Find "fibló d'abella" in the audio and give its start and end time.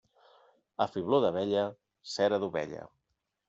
0.93-1.67